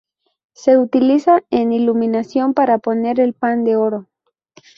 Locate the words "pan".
3.35-3.63